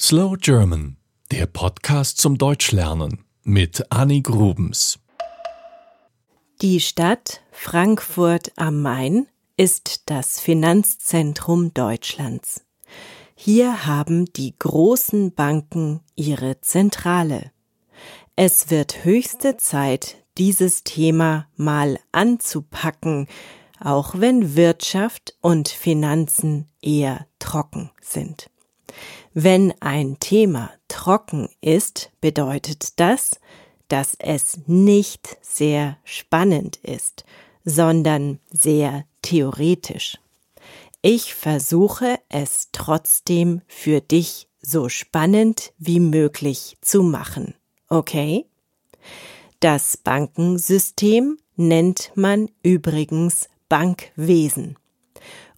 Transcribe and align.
Slow 0.00 0.34
German, 0.36 0.96
der 1.30 1.46
Podcast 1.46 2.18
zum 2.18 2.36
Deutschlernen 2.36 3.24
mit 3.44 3.92
Annie 3.92 4.22
Grubens. 4.22 4.98
Die 6.60 6.80
Stadt 6.80 7.42
Frankfurt 7.52 8.50
am 8.56 8.82
Main 8.82 9.28
ist 9.56 10.02
das 10.06 10.40
Finanzzentrum 10.40 11.72
Deutschlands. 11.74 12.64
Hier 13.36 13.86
haben 13.86 14.24
die 14.32 14.58
großen 14.58 15.32
Banken 15.32 16.00
ihre 16.16 16.60
Zentrale. 16.60 17.52
Es 18.34 18.70
wird 18.70 19.04
höchste 19.04 19.58
Zeit, 19.58 20.16
dieses 20.36 20.82
Thema 20.82 21.46
mal 21.54 22.00
anzupacken, 22.10 23.28
auch 23.78 24.18
wenn 24.18 24.56
Wirtschaft 24.56 25.36
und 25.40 25.68
Finanzen 25.68 26.68
eher 26.82 27.28
trocken 27.38 27.92
sind. 28.02 28.50
Wenn 29.32 29.74
ein 29.80 30.18
Thema 30.20 30.70
trocken 30.88 31.48
ist, 31.60 32.10
bedeutet 32.20 33.00
das, 33.00 33.40
dass 33.88 34.16
es 34.18 34.58
nicht 34.66 35.36
sehr 35.42 35.98
spannend 36.04 36.76
ist, 36.76 37.24
sondern 37.64 38.38
sehr 38.50 39.04
theoretisch. 39.22 40.18
Ich 41.02 41.34
versuche 41.34 42.18
es 42.28 42.68
trotzdem 42.72 43.60
für 43.66 44.00
dich 44.00 44.48
so 44.62 44.88
spannend 44.88 45.72
wie 45.78 46.00
möglich 46.00 46.78
zu 46.80 47.02
machen. 47.02 47.54
Okay? 47.88 48.46
Das 49.60 49.96
Bankensystem 49.96 51.38
nennt 51.56 52.12
man 52.14 52.50
übrigens 52.62 53.48
Bankwesen. 53.68 54.76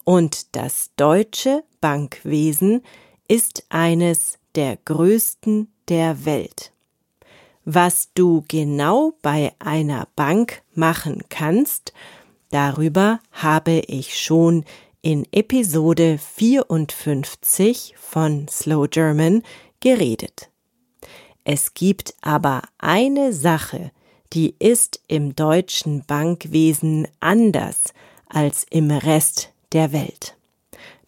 Und 0.05 0.55
das 0.57 0.91
deutsche 0.97 1.65
Bankwesen 1.81 2.83
ist 3.29 3.65
eines 3.69 4.39
der 4.55 4.79
größten 4.85 5.69
der 5.89 6.25
Welt. 6.25 6.73
Was 7.65 8.11
du 8.15 8.45
genau 8.47 9.15
bei 9.23 9.53
einer 9.59 10.07
Bank 10.15 10.63
machen 10.75 11.25
kannst, 11.29 11.93
darüber 12.51 13.21
habe 13.33 13.83
ich 13.89 14.19
schon 14.21 14.65
in 15.03 15.27
Episode 15.33 16.19
54 16.19 17.95
von 17.99 18.47
Slow 18.49 18.89
German 18.89 19.43
geredet. 19.81 20.51
Es 21.45 21.75
gibt 21.75 22.15
aber 22.23 22.63
eine 22.79 23.33
Sache, 23.33 23.93
die 24.33 24.55
ist 24.59 25.01
im 25.07 25.37
deutschen 25.37 26.05
Bankwesen 26.05 27.07
anders 27.21 27.95
als 28.29 28.67
im 28.71 28.91
Rest 28.91 29.51
der 29.73 29.93
Welt. 29.93 30.36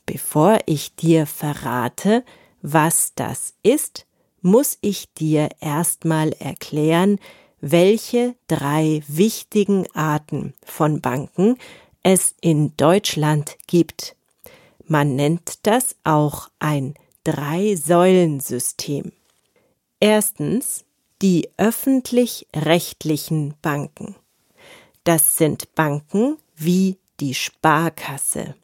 Bevor 0.08 0.58
ich 0.64 0.96
dir 0.96 1.26
verrate, 1.26 2.24
was 2.62 3.12
das 3.14 3.52
ist, 3.62 4.06
muss 4.40 4.78
ich 4.80 5.12
dir 5.12 5.50
erstmal 5.60 6.32
erklären, 6.32 7.20
welche 7.60 8.34
drei 8.46 9.02
wichtigen 9.06 9.86
Arten 9.94 10.54
von 10.64 11.02
Banken 11.02 11.58
es 12.02 12.34
in 12.40 12.74
Deutschland 12.78 13.58
gibt. 13.66 14.16
Man 14.86 15.14
nennt 15.14 15.66
das 15.66 15.94
auch 16.04 16.48
ein 16.58 16.94
Drei-Säulen-System. 17.24 19.12
Erstens 20.00 20.86
die 21.20 21.50
öffentlich-rechtlichen 21.58 23.56
Banken. 23.60 24.16
Das 25.04 25.36
sind 25.36 25.74
Banken 25.74 26.38
wie 26.56 26.96
die 27.20 27.34
Sparkasse, 27.34 28.54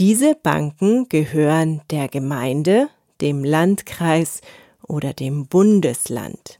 diese 0.00 0.34
Banken 0.34 1.10
gehören 1.10 1.82
der 1.90 2.08
Gemeinde, 2.08 2.88
dem 3.20 3.44
Landkreis 3.44 4.40
oder 4.82 5.12
dem 5.12 5.44
Bundesland. 5.46 6.58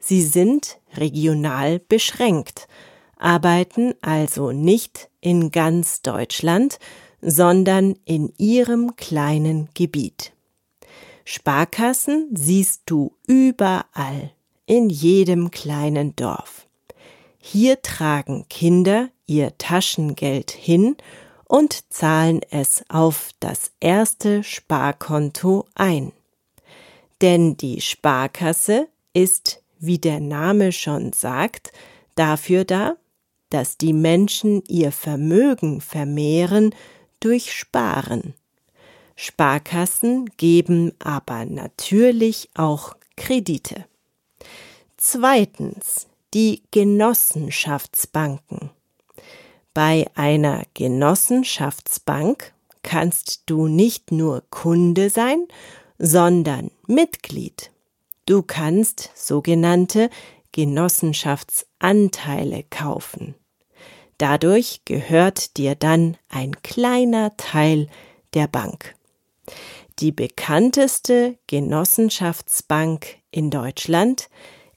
Sie 0.00 0.22
sind 0.22 0.78
regional 0.94 1.80
beschränkt, 1.80 2.68
arbeiten 3.16 3.94
also 4.02 4.52
nicht 4.52 5.10
in 5.20 5.50
ganz 5.50 6.02
Deutschland, 6.02 6.78
sondern 7.20 7.96
in 8.04 8.32
ihrem 8.38 8.94
kleinen 8.94 9.68
Gebiet. 9.74 10.32
Sparkassen 11.24 12.28
siehst 12.34 12.82
du 12.86 13.16
überall, 13.26 14.30
in 14.66 14.90
jedem 14.90 15.50
kleinen 15.50 16.14
Dorf. 16.14 16.68
Hier 17.40 17.82
tragen 17.82 18.46
Kinder 18.48 19.08
ihr 19.26 19.58
Taschengeld 19.58 20.52
hin 20.52 20.94
und 21.50 21.92
zahlen 21.92 22.40
es 22.50 22.84
auf 22.88 23.32
das 23.40 23.72
erste 23.80 24.44
Sparkonto 24.44 25.66
ein. 25.74 26.12
Denn 27.22 27.56
die 27.56 27.80
Sparkasse 27.80 28.86
ist, 29.14 29.60
wie 29.80 29.98
der 29.98 30.20
Name 30.20 30.70
schon 30.70 31.12
sagt, 31.12 31.72
dafür 32.14 32.64
da, 32.64 32.94
dass 33.48 33.76
die 33.76 33.92
Menschen 33.92 34.62
ihr 34.68 34.92
Vermögen 34.92 35.80
vermehren 35.80 36.72
durch 37.18 37.52
Sparen. 37.52 38.34
Sparkassen 39.16 40.30
geben 40.36 40.92
aber 41.00 41.46
natürlich 41.46 42.48
auch 42.54 42.94
Kredite. 43.16 43.86
Zweitens 44.96 46.06
die 46.32 46.62
Genossenschaftsbanken. 46.70 48.70
Bei 49.74 50.06
einer 50.14 50.62
Genossenschaftsbank 50.74 52.52
kannst 52.82 53.42
du 53.46 53.68
nicht 53.68 54.10
nur 54.10 54.42
Kunde 54.50 55.08
sein, 55.10 55.46
sondern 55.98 56.72
Mitglied. 56.86 57.70
Du 58.26 58.42
kannst 58.42 59.10
sogenannte 59.14 60.10
Genossenschaftsanteile 60.52 62.64
kaufen. 62.68 63.36
Dadurch 64.18 64.82
gehört 64.84 65.56
dir 65.56 65.76
dann 65.76 66.16
ein 66.28 66.60
kleiner 66.62 67.36
Teil 67.36 67.86
der 68.34 68.48
Bank. 68.48 68.96
Die 70.00 70.12
bekannteste 70.12 71.38
Genossenschaftsbank 71.46 73.16
in 73.30 73.50
Deutschland 73.50 74.28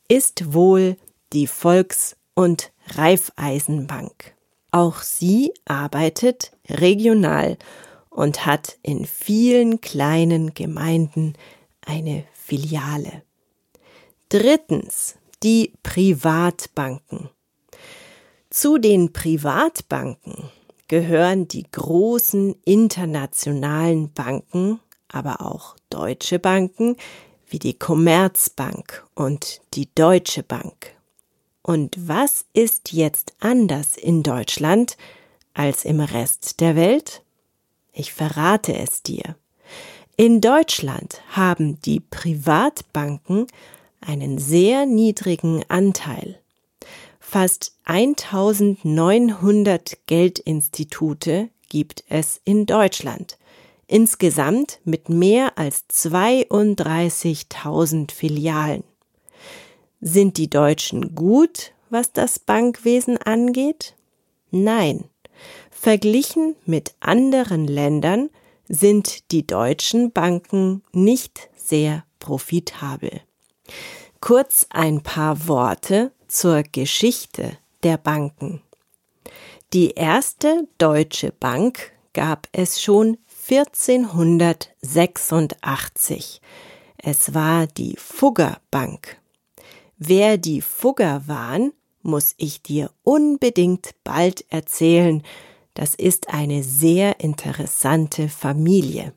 ist 0.08 0.54
wohl 0.54 0.96
die 1.34 1.48
Volks- 1.48 2.16
und 2.36 2.72
Raiffeisenbank. 2.96 4.36
Auch 4.74 5.04
sie 5.04 5.54
arbeitet 5.66 6.52
regional 6.68 7.60
und 8.10 8.48
hat 8.48 8.80
in 8.82 9.06
vielen 9.06 9.82
kleinen 9.82 10.56
Gemeinden 10.56 11.34
eine 11.86 12.24
Filiale. 12.34 13.22
Drittens 14.30 15.16
die 15.44 15.74
Privatbanken. 15.84 17.30
Zu 18.50 18.80
den 18.80 19.14
Privatbanken 19.14 20.50
gehören 20.88 21.48
die 21.48 21.70
großen 21.70 22.56
internationalen 22.66 24.12
Banken, 24.12 24.80
aber 25.08 25.42
auch 25.42 25.76
deutsche 25.92 26.40
Banken 26.40 26.98
wie 27.46 27.60
die 27.60 27.78
Commerzbank 27.78 29.06
und 29.14 29.62
die 29.76 29.94
Deutsche 29.94 30.42
Bank. 30.42 30.93
Und 31.64 31.96
was 31.98 32.46
ist 32.54 32.92
jetzt 32.92 33.34
anders 33.40 33.98
in 33.98 34.22
Deutschland 34.22 34.98
als 35.54 35.86
im 35.86 36.02
Rest 36.02 36.60
der 36.60 36.76
Welt? 36.76 37.24
Ich 37.94 38.12
verrate 38.12 38.78
es 38.78 39.02
dir. 39.02 39.38
In 40.18 40.42
Deutschland 40.42 41.22
haben 41.30 41.80
die 41.82 42.02
Privatbanken 42.02 43.48
einen 44.02 44.40
sehr 44.40 44.86
niedrigen 44.86 45.64
Anteil. 45.70 46.38
Fast 47.20 47.78
1900 47.86 50.00
Geldinstitute 50.06 51.50
gibt 51.70 52.04
es 52.10 52.42
in 52.44 52.66
Deutschland, 52.66 53.38
insgesamt 53.88 54.82
mit 54.84 55.08
mehr 55.10 55.58
als 55.58 55.86
32.000 55.90 58.12
Filialen. 58.12 58.84
Sind 60.06 60.36
die 60.36 60.50
Deutschen 60.50 61.16
gut, 61.16 61.72
was 61.90 62.12
das 62.12 62.38
Bankwesen 62.38 63.18
angeht? 63.18 63.96
Nein. 64.52 65.06
Verglichen 65.72 66.58
mit 66.66 66.94
anderen 67.00 67.66
Ländern 67.66 68.30
sind 68.68 69.32
die 69.32 69.48
deutschen 69.48 70.12
Banken 70.12 70.84
nicht 70.92 71.50
sehr 71.56 72.04
profitabel. 72.20 73.22
Kurz 74.20 74.68
ein 74.72 75.04
paar 75.04 75.48
Worte 75.48 76.12
zur 76.28 76.64
Geschichte 76.64 77.58
der 77.84 77.96
Banken. 77.96 78.62
Die 79.72 79.92
erste 79.92 80.68
deutsche 80.80 81.32
Bank 81.32 81.94
gab 82.12 82.50
es 82.52 82.82
schon 82.82 83.20
1486. 83.50 86.42
Es 86.98 87.34
war 87.34 87.68
die 87.68 87.96
Fugger 87.98 88.58
Bank. 88.70 89.23
Wer 90.06 90.38
die 90.38 90.60
Fugger 90.60 91.24
waren, 91.28 91.72
muss 92.02 92.34
ich 92.36 92.62
dir 92.62 92.92
unbedingt 93.04 93.92
bald 94.04 94.44
erzählen. 94.50 95.24
Das 95.76 95.96
ist 95.96 96.34
eine 96.34 96.62
sehr 96.62 97.22
interessante 97.22 98.28
Familie. 98.28 99.14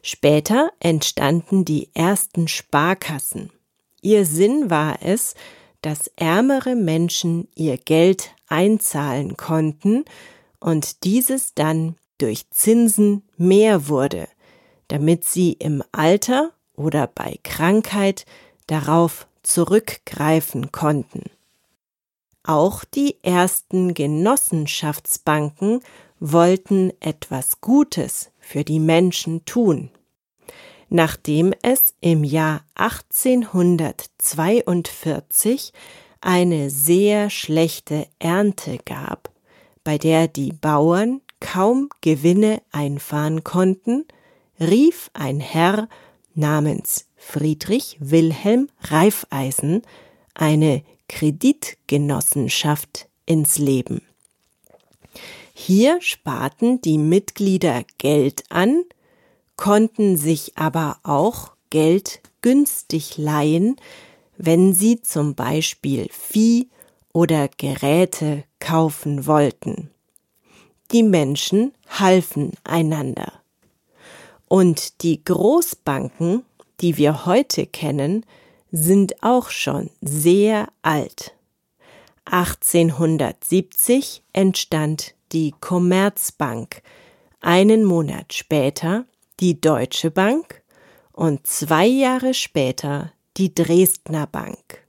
Später 0.00 0.70
entstanden 0.80 1.66
die 1.66 1.90
ersten 1.92 2.48
Sparkassen. 2.48 3.50
Ihr 4.00 4.24
Sinn 4.24 4.70
war 4.70 5.00
es, 5.02 5.34
dass 5.82 6.10
ärmere 6.16 6.76
Menschen 6.76 7.48
ihr 7.54 7.76
Geld 7.76 8.34
einzahlen 8.46 9.36
konnten 9.36 10.06
und 10.60 11.04
dieses 11.04 11.52
dann 11.52 11.96
durch 12.16 12.48
Zinsen 12.48 13.28
mehr 13.36 13.88
wurde, 13.88 14.28
damit 14.88 15.24
sie 15.24 15.52
im 15.52 15.84
Alter 15.92 16.52
oder 16.74 17.06
bei 17.06 17.38
Krankheit 17.42 18.24
darauf 18.66 19.26
zurückgreifen 19.42 20.72
konnten. 20.72 21.24
Auch 22.42 22.84
die 22.84 23.22
ersten 23.22 23.94
Genossenschaftsbanken 23.94 25.80
wollten 26.18 26.92
etwas 27.00 27.60
Gutes 27.60 28.32
für 28.38 28.64
die 28.64 28.80
Menschen 28.80 29.44
tun. 29.44 29.90
Nachdem 30.88 31.52
es 31.62 31.94
im 32.00 32.24
Jahr 32.24 32.64
1842 32.74 35.72
eine 36.20 36.70
sehr 36.70 37.30
schlechte 37.30 38.08
Ernte 38.18 38.78
gab, 38.84 39.30
bei 39.84 39.98
der 39.98 40.26
die 40.28 40.52
Bauern 40.52 41.20
kaum 41.40 41.88
Gewinne 42.00 42.62
einfahren 42.72 43.44
konnten, 43.44 44.06
rief 44.58 45.10
ein 45.14 45.38
Herr 45.40 45.88
namens 46.34 47.06
Friedrich 47.22 47.98
Wilhelm 48.00 48.70
Reifeisen 48.80 49.82
eine 50.34 50.82
Kreditgenossenschaft 51.08 53.08
ins 53.26 53.58
Leben. 53.58 54.02
Hier 55.52 56.00
sparten 56.00 56.80
die 56.80 56.98
Mitglieder 56.98 57.84
Geld 57.98 58.44
an, 58.48 58.84
konnten 59.56 60.16
sich 60.16 60.56
aber 60.56 60.98
auch 61.02 61.52
Geld 61.68 62.22
günstig 62.40 63.18
leihen, 63.18 63.76
wenn 64.38 64.72
sie 64.72 65.02
zum 65.02 65.34
Beispiel 65.34 66.08
Vieh 66.10 66.70
oder 67.12 67.48
Geräte 67.48 68.44
kaufen 68.58 69.26
wollten. 69.26 69.90
Die 70.90 71.02
Menschen 71.02 71.74
halfen 71.88 72.52
einander. 72.64 73.42
Und 74.48 75.02
die 75.02 75.22
Großbanken, 75.22 76.44
die 76.80 76.96
wir 76.96 77.26
heute 77.26 77.66
kennen, 77.66 78.24
sind 78.72 79.22
auch 79.22 79.50
schon 79.50 79.90
sehr 80.00 80.68
alt. 80.82 81.34
1870 82.24 84.22
entstand 84.32 85.14
die 85.32 85.52
Commerzbank, 85.60 86.82
einen 87.40 87.84
Monat 87.84 88.32
später 88.32 89.04
die 89.40 89.60
Deutsche 89.60 90.10
Bank 90.10 90.62
und 91.12 91.46
zwei 91.46 91.86
Jahre 91.86 92.34
später 92.34 93.12
die 93.36 93.54
Dresdner 93.54 94.26
Bank. 94.26 94.86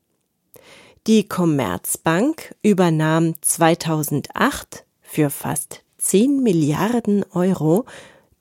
Die 1.08 1.28
Commerzbank 1.28 2.54
übernahm 2.62 3.34
2008 3.42 4.86
für 5.02 5.30
fast 5.30 5.84
10 5.98 6.44
Milliarden 6.44 7.26
Euro 7.32 7.86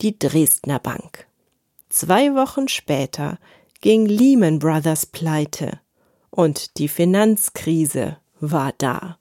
die 0.03 0.19
Dresdner 0.19 0.79
Bank. 0.79 1.30
Zwei 1.91 2.35
Wochen 2.37 2.69
später 2.69 3.39
ging 3.81 4.07
Lehman 4.07 4.61
Brothers 4.61 5.07
pleite 5.07 5.81
und 6.31 6.79
die 6.79 6.87
Finanzkrise 6.87 8.19
war 8.39 8.73
da. 8.79 9.19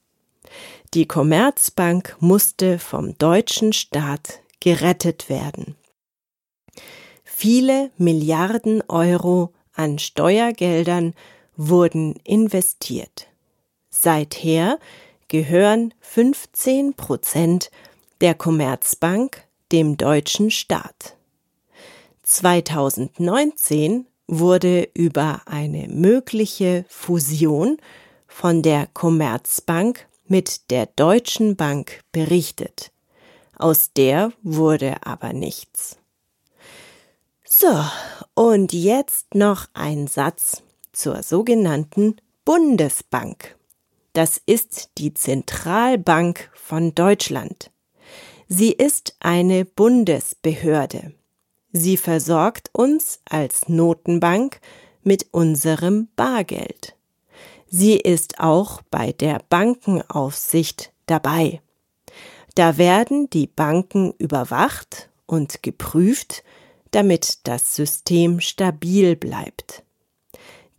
Die 0.93 1.07
Commerzbank 1.07 2.15
musste 2.19 2.77
vom 2.77 3.17
deutschen 3.17 3.73
Staat 3.73 4.41
gerettet 4.59 5.29
werden. 5.29 5.75
Viele 7.23 7.89
Milliarden 7.97 8.83
Euro 8.87 9.53
an 9.73 9.97
Steuergeldern 9.97 11.15
wurden 11.55 12.17
investiert. 12.23 13.27
Seither 13.89 14.77
gehören 15.27 15.93
15 16.01 16.93
Prozent 16.93 17.71
der 18.21 18.35
Commerzbank 18.35 19.43
dem 19.71 19.97
deutschen 19.97 20.51
Staat. 20.51 21.18
2019 22.29 24.05
wurde 24.27 24.87
über 24.93 25.41
eine 25.47 25.87
mögliche 25.87 26.85
Fusion 26.87 27.77
von 28.27 28.61
der 28.61 28.85
Commerzbank 28.85 30.07
mit 30.27 30.69
der 30.69 30.85
Deutschen 30.85 31.55
Bank 31.55 32.03
berichtet. 32.11 32.91
Aus 33.57 33.93
der 33.93 34.31
wurde 34.43 34.97
aber 35.07 35.33
nichts. 35.33 35.97
So, 37.43 37.83
und 38.35 38.73
jetzt 38.73 39.33
noch 39.33 39.65
ein 39.73 40.05
Satz 40.05 40.61
zur 40.93 41.23
sogenannten 41.23 42.17
Bundesbank. 42.45 43.57
Das 44.13 44.39
ist 44.45 44.91
die 44.99 45.15
Zentralbank 45.15 46.51
von 46.53 46.93
Deutschland. 46.93 47.71
Sie 48.47 48.71
ist 48.71 49.15
eine 49.19 49.65
Bundesbehörde. 49.65 51.13
Sie 51.71 51.97
versorgt 51.97 52.69
uns 52.73 53.19
als 53.25 53.69
Notenbank 53.69 54.59
mit 55.03 55.27
unserem 55.31 56.07
Bargeld. 56.15 56.95
Sie 57.67 57.97
ist 57.97 58.39
auch 58.39 58.81
bei 58.89 59.11
der 59.11 59.41
Bankenaufsicht 59.49 60.91
dabei. 61.05 61.61
Da 62.55 62.77
werden 62.77 63.29
die 63.29 63.47
Banken 63.47 64.13
überwacht 64.17 65.09
und 65.27 65.61
geprüft, 65.61 66.43
damit 66.91 67.47
das 67.47 67.75
System 67.75 68.39
stabil 68.39 69.15
bleibt. 69.15 69.83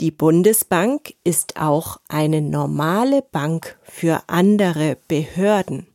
Die 0.01 0.11
Bundesbank 0.11 1.15
ist 1.25 1.61
auch 1.61 2.01
eine 2.09 2.41
normale 2.41 3.23
Bank 3.23 3.79
für 3.83 4.23
andere 4.27 4.97
Behörden. 5.09 5.87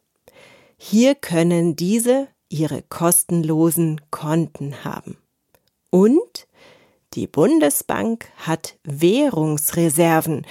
Hier 0.77 1.15
können 1.15 1.75
diese 1.75 2.27
ihre 2.49 2.81
kostenlosen 2.81 4.01
Konten 4.11 4.83
haben. 4.83 5.17
Und 5.89 6.47
die 7.13 7.27
Bundesbank 7.27 8.29
hat 8.37 8.77
Währungsreserven, 8.83 10.45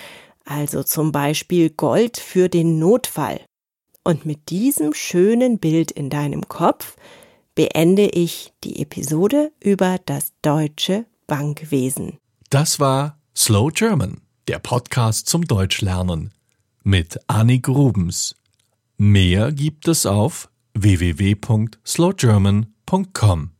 also 0.45 0.83
zum 0.83 1.13
Beispiel 1.13 1.71
Gold 1.71 2.17
für 2.17 2.49
den 2.49 2.79
Notfall. 2.79 3.41
Und 4.03 4.27
mit 4.27 4.51
diesem 4.51 4.95
schönen 4.95 5.59
Bild 5.59 5.91
in 5.91 6.11
deinem 6.11 6.49
Kopf 6.49 6.97
beende 7.55 8.07
ich 8.07 8.53
die 8.65 8.81
Episode 8.81 9.53
über 9.63 9.99
das 10.05 10.33
deutsche 10.43 11.07
Bankwesen. 11.27 12.19
Das 12.51 12.81
war 12.81 13.19
Slow 13.37 13.71
German, 13.71 14.21
der 14.49 14.59
Podcast 14.59 15.29
zum 15.29 15.47
Deutschlernen 15.47 16.33
mit 16.83 17.19
Annie 17.27 17.61
Grubens. 17.61 18.37
Mehr 18.97 19.53
gibt 19.53 19.89
es 19.89 20.07
auf 20.07 20.51
www.slowgerman.com. 20.75 23.54